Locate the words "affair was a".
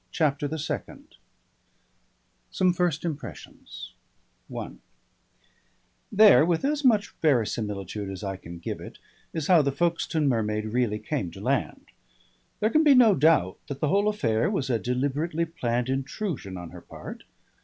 14.07-14.79